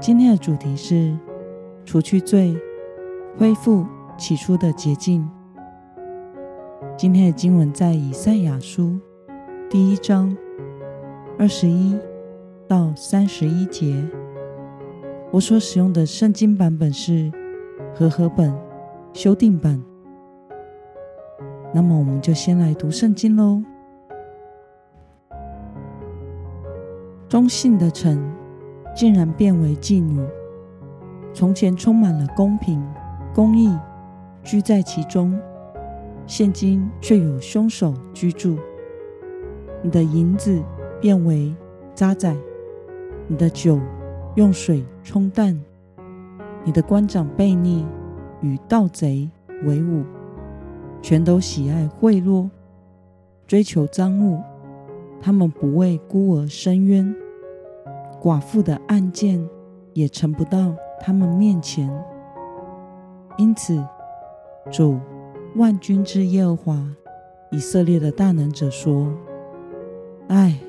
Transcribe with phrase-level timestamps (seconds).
[0.00, 1.14] 今天的主题是
[1.84, 2.56] 除去罪，
[3.36, 3.84] 恢复
[4.16, 5.28] 起初的洁净。
[6.96, 8.98] 今天的经文在以赛亚书
[9.68, 10.34] 第一章
[11.38, 11.98] 二十一
[12.66, 14.02] 到三十一节。
[15.30, 17.30] 我所使用的圣经版本是
[17.94, 18.50] 和合本
[19.12, 19.78] 修订版。
[21.74, 23.62] 那么，我们就先来读圣经喽。
[27.28, 28.39] 忠信的城。
[28.94, 30.20] 竟然变为妓女。
[31.32, 32.84] 从前充满了公平、
[33.32, 33.72] 公义，
[34.42, 35.38] 居在其中，
[36.26, 38.58] 现今却有凶手居住。
[39.82, 40.60] 你的银子
[41.00, 41.54] 变为
[41.94, 42.36] 渣滓，
[43.28, 43.78] 你的酒
[44.34, 45.58] 用水冲淡，
[46.64, 47.86] 你的官长悖逆，
[48.42, 49.30] 与盗贼
[49.64, 50.02] 为伍，
[51.00, 52.50] 全都喜爱贿赂，
[53.46, 54.40] 追求赃物，
[55.20, 57.14] 他们不为孤儿伸冤。
[58.20, 59.48] 寡妇的案件
[59.94, 61.90] 也呈不到他们面前，
[63.38, 63.82] 因此，
[64.70, 65.00] 主
[65.56, 66.86] 万军之耶和华
[67.50, 69.10] 以色列的大能者说
[70.28, 70.60] ：“唉，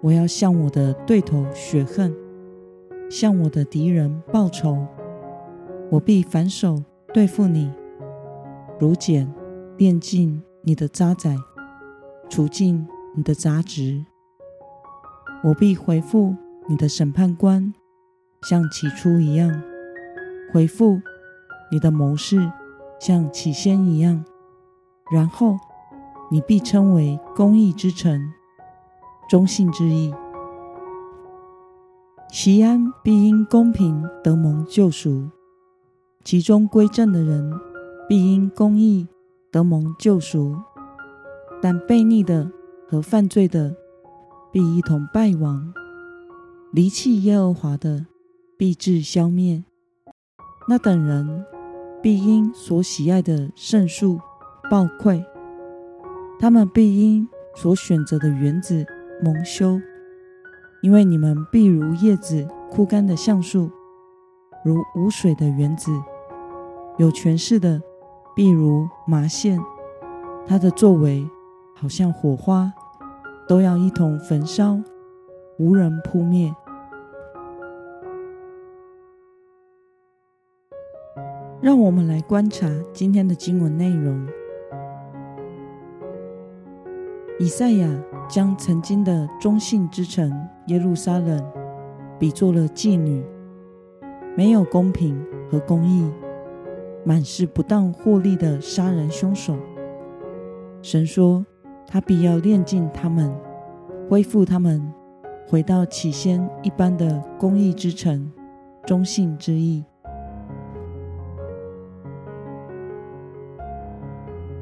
[0.00, 2.14] 我要向我的对头雪恨，
[3.10, 4.86] 向我的敌人报仇。
[5.90, 6.80] 我必反手
[7.12, 7.72] 对付你，
[8.78, 9.28] 如碱
[9.76, 11.36] 炼尽你的渣滓，
[12.28, 14.04] 除尽你的杂质。
[15.42, 16.36] 我必回复。”
[16.70, 17.72] 你的审判官
[18.42, 19.62] 像起初一样，
[20.52, 21.00] 回复
[21.72, 22.52] 你的谋士
[23.00, 24.22] 像起先一样，
[25.10, 25.56] 然后
[26.30, 28.20] 你必称为公义之臣，
[29.30, 30.14] 忠信之邑。
[32.30, 35.30] 锡安必因公平得蒙救赎，
[36.22, 37.50] 其中归正的人
[38.06, 39.08] 必因公义
[39.50, 40.54] 得蒙救赎，
[41.62, 42.50] 但悖逆的
[42.86, 43.74] 和犯罪的
[44.52, 45.72] 必一同败亡。
[46.70, 48.04] 离弃耶和华的，
[48.58, 49.62] 必致消灭；
[50.68, 51.46] 那等人
[52.02, 54.20] 必因所喜爱的圣树
[54.70, 55.24] 暴愧，
[56.38, 58.84] 他们必因所选择的园子
[59.24, 59.80] 蒙羞，
[60.82, 63.70] 因为你们必如叶子枯干的橡树，
[64.62, 65.90] 如无水的园子；
[66.98, 67.80] 有权势的
[68.36, 69.58] 必如麻线，
[70.46, 71.26] 他的作为
[71.74, 72.70] 好像火花，
[73.48, 74.78] 都要一同焚烧。
[75.58, 76.54] 无人扑灭。
[81.60, 84.26] 让我们来观察今天的经文内容。
[87.40, 87.88] 以赛亚
[88.28, 90.32] 将曾经的忠信之城
[90.66, 91.44] 耶路撒冷
[92.18, 93.24] 比作了妓女，
[94.36, 95.20] 没有公平
[95.50, 96.08] 和公义，
[97.04, 99.56] 满是不当获利的杀人凶手。
[100.80, 101.44] 神说，
[101.86, 103.32] 他必要炼净他们，
[104.08, 104.92] 恢复他们。
[105.50, 108.30] 回到起先一般的公义之城，
[108.84, 109.82] 忠信之意。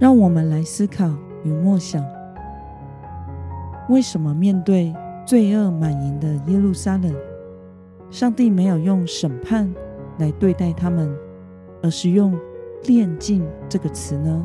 [0.00, 1.08] 让我们来思考
[1.44, 2.04] 与默想：
[3.88, 4.92] 为什么面对
[5.24, 7.14] 罪恶满盈的耶路撒冷，
[8.10, 9.72] 上帝没有用审判
[10.18, 11.08] 来对待他们，
[11.80, 12.36] 而是用
[12.88, 14.44] “炼净”这个词呢？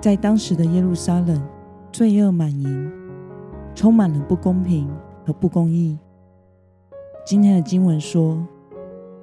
[0.00, 1.42] 在当时的耶路撒冷，
[1.90, 2.99] 罪恶满盈。
[3.74, 4.88] 充满了不公平
[5.24, 5.98] 和不公义。
[7.24, 8.44] 今天的经文说，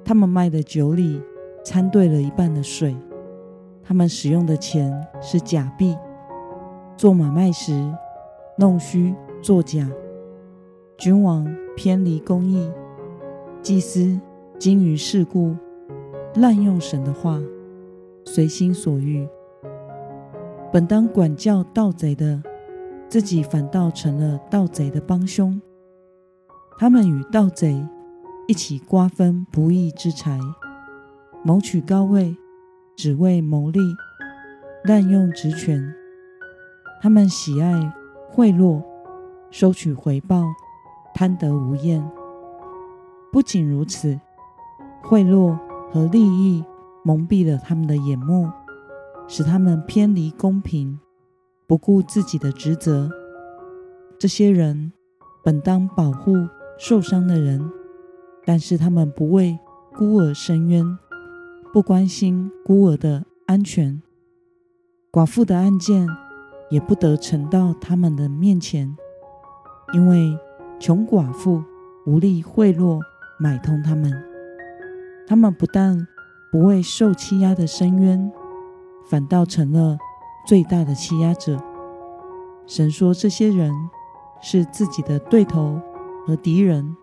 [0.04, 1.20] 他们卖的酒里
[1.64, 2.96] 掺兑了一半的水，
[3.82, 5.96] 他们使用的钱是假币，
[6.96, 7.72] 做买卖时
[8.56, 9.88] 弄虚作假，
[10.96, 11.46] 君王
[11.76, 12.70] 偏离公义，
[13.62, 14.18] 祭司
[14.58, 15.54] 精于世故，
[16.36, 17.38] 滥用神的话，
[18.24, 19.28] 随心所欲。
[20.72, 22.42] 本当管教盗贼的。
[23.08, 25.58] 自己反倒成了盗贼的帮凶，
[26.78, 27.82] 他们与盗贼
[28.46, 30.38] 一起瓜分不义之财，
[31.42, 32.36] 谋取高位，
[32.94, 33.80] 只为牟利，
[34.84, 35.94] 滥用职权。
[37.00, 37.92] 他们喜爱
[38.28, 38.82] 贿赂，
[39.50, 40.44] 收取回报，
[41.14, 42.06] 贪得无厌。
[43.32, 44.20] 不仅如此，
[45.02, 45.56] 贿赂
[45.90, 46.62] 和利益
[47.04, 48.50] 蒙蔽了他们的眼目，
[49.26, 51.00] 使他们偏离公平。
[51.68, 53.10] 不顾自己的职责，
[54.18, 54.90] 这些人
[55.44, 56.32] 本当保护
[56.78, 57.70] 受伤的人，
[58.46, 59.58] 但是他们不为
[59.94, 60.98] 孤儿伸冤，
[61.70, 64.00] 不关心孤儿的安全，
[65.12, 66.08] 寡妇的案件
[66.70, 68.96] 也不得呈到他们的面前，
[69.92, 70.38] 因为
[70.80, 71.62] 穷寡妇
[72.06, 72.98] 无力贿赂
[73.38, 74.10] 买通他们。
[75.26, 76.08] 他们不但
[76.50, 78.32] 不为受欺压的伸冤，
[79.10, 79.98] 反倒成了
[80.48, 81.62] 最大的欺压者。
[82.66, 83.70] 神说这些人
[84.40, 85.78] 是自己的对头
[86.26, 86.96] 和敌人。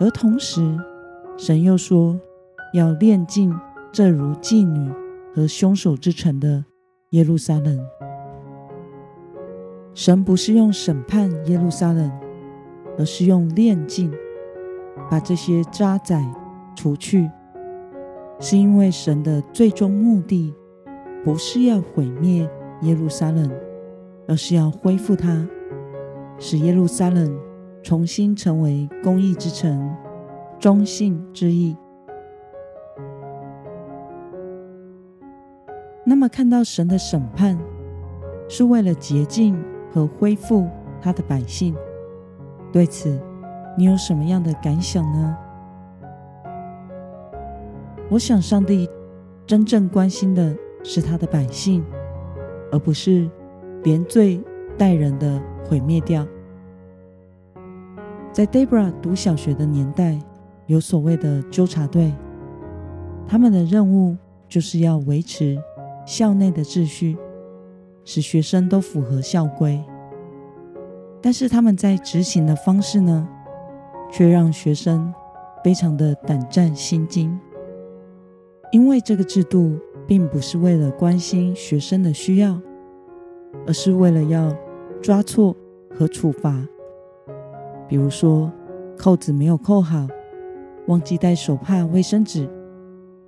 [0.00, 0.78] 而同时，
[1.36, 2.18] 神又说
[2.72, 3.54] 要炼净
[3.92, 4.90] 这如妓女
[5.34, 6.64] 和凶手之城的
[7.10, 7.78] 耶路撒冷。
[9.92, 12.10] 神不是用审判耶路撒冷，
[12.96, 14.10] 而是用炼净，
[15.10, 16.34] 把这些渣滓
[16.74, 17.30] 除去。
[18.40, 20.54] 是因为神的最终目的
[21.24, 22.48] 不是要毁灭
[22.82, 23.50] 耶路撒冷，
[24.26, 25.46] 而是要恢复它，
[26.38, 27.38] 使耶路撒冷。
[27.80, 29.96] 重新成为公义之城，
[30.58, 31.74] 忠信之邑。
[36.04, 37.56] 那么，看到神的审判
[38.48, 39.56] 是为了洁净
[39.90, 40.68] 和恢复
[41.00, 41.74] 他的百姓，
[42.72, 43.18] 对此
[43.78, 45.36] 你有什么样的感想呢？
[48.10, 48.90] 我想，上帝
[49.46, 51.84] 真正关心的是他的百姓，
[52.72, 53.28] 而不是
[53.82, 54.42] 连罪
[54.76, 56.26] 带人的毁灭掉。
[58.32, 60.18] 在 Deborah 读小学的年代，
[60.66, 62.12] 有所谓的纠察队，
[63.26, 64.16] 他们的任务
[64.48, 65.60] 就是要维持
[66.06, 67.16] 校内的秩序，
[68.04, 69.82] 使学生都符合校规。
[71.20, 73.28] 但是他们在执行的方式呢，
[74.12, 75.12] 却让学生
[75.64, 77.36] 非常的胆战心惊，
[78.70, 79.76] 因为这个制度
[80.08, 82.58] 并不是为了关心学生的需要，
[83.66, 84.56] 而是为了要
[85.02, 85.54] 抓错
[85.94, 86.66] 和处罚。
[87.86, 88.50] 比如说，
[88.96, 90.08] 扣子没有扣好，
[90.86, 92.48] 忘记带手帕、卫生纸，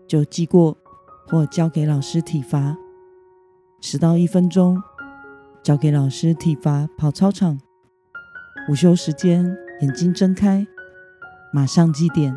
[0.07, 0.75] 就记过
[1.29, 2.75] 或交给老师体罚；
[3.83, 4.83] 迟到一分钟，
[5.63, 7.59] 交给老师体罚跑操场；
[8.71, 9.45] 午休时间
[9.83, 10.67] 眼睛睁开，
[11.53, 12.35] 马上记点，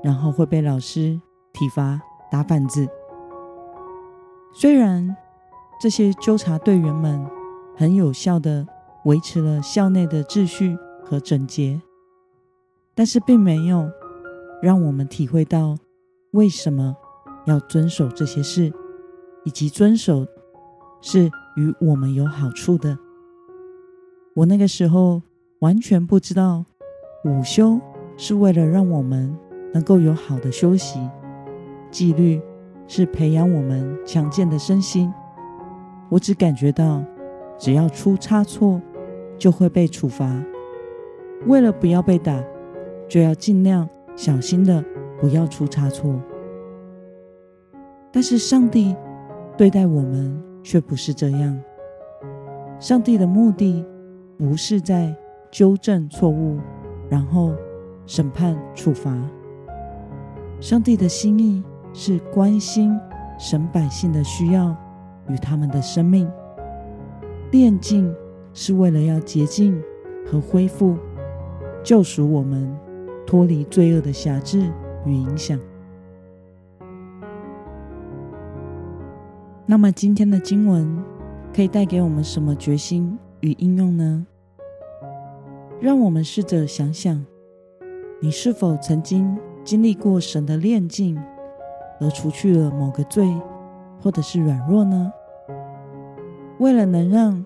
[0.00, 1.20] 然后会被老师
[1.52, 2.00] 体罚
[2.30, 2.88] 打板子。
[4.52, 5.16] 虽然
[5.80, 7.24] 这些纠察队员们
[7.76, 8.66] 很有效地
[9.04, 10.76] 维持了校内的秩序。
[11.08, 11.80] 和整洁，
[12.94, 13.90] 但是并没有
[14.60, 15.74] 让我们体会到
[16.32, 16.94] 为什么
[17.46, 18.70] 要遵守这些事，
[19.42, 20.26] 以及遵守
[21.00, 22.98] 是与我们有好处的。
[24.34, 25.22] 我那个时候
[25.60, 26.66] 完全不知道
[27.24, 27.80] 午休
[28.18, 29.34] 是为了让我们
[29.72, 31.00] 能够有好的休息，
[31.90, 32.38] 纪律
[32.88, 35.12] 是培养我们强健的身心。
[36.08, 37.04] 我只感觉到
[37.56, 38.80] 只要出差错
[39.38, 40.42] 就会被处罚。
[41.46, 42.42] 为了不要被打，
[43.06, 44.84] 就要尽量小心的
[45.20, 46.20] 不要出差错。
[48.10, 48.96] 但是上帝
[49.56, 51.56] 对待我们却不是这样。
[52.80, 53.84] 上帝的目的
[54.38, 55.14] 不是在
[55.50, 56.58] 纠正错误，
[57.08, 57.52] 然后
[58.06, 59.14] 审判处罚。
[60.60, 61.62] 上帝的心意
[61.92, 62.98] 是关心
[63.38, 64.76] 神百姓的需要
[65.28, 66.30] 与他们的生命。
[67.50, 68.14] 炼净
[68.52, 69.80] 是为了要洁净
[70.26, 70.96] 和恢复。
[71.84, 72.76] 救赎我们
[73.26, 74.70] 脱离罪恶的辖制
[75.06, 75.58] 与影响。
[79.64, 81.02] 那么，今天的经文
[81.54, 84.26] 可以带给我们什么决心与应用呢？
[85.80, 87.24] 让我们试着想想，
[88.20, 91.18] 你是否曾经经历过神的炼净，
[92.00, 93.32] 而除去了某个罪，
[94.00, 95.12] 或者是软弱呢？
[96.58, 97.44] 为了能让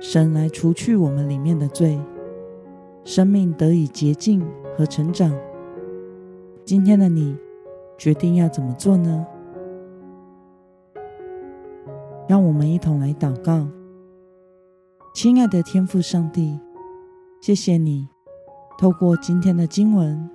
[0.00, 1.98] 神来除去我们里面的罪。
[3.02, 5.32] 生命得以洁净和成长。
[6.66, 7.34] 今天的你
[7.96, 9.26] 决定要怎么做呢？
[12.28, 13.66] 让我们一同来祷告。
[15.14, 16.60] 亲爱的天父上帝，
[17.40, 18.06] 谢谢你
[18.78, 20.28] 透过今天的经文，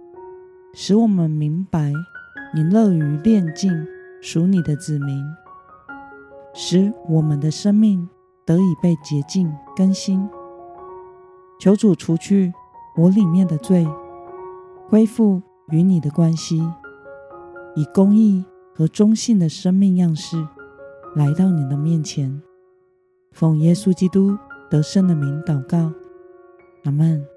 [0.73, 1.93] 使我们明白
[2.55, 3.85] 你乐于炼净
[4.21, 5.21] 属你的子民，
[6.53, 8.07] 使我们的生命
[8.45, 10.25] 得以被洁净更新。
[11.59, 12.53] 求主除去
[12.95, 13.85] 我里面的罪，
[14.87, 16.63] 恢复与你的关系，
[17.75, 20.37] 以公义和忠信的生命样式
[21.13, 22.41] 来到你的面前。
[23.33, 24.37] 奉耶稣基督
[24.69, 25.91] 得胜的名祷告，
[26.85, 27.34] 阿门。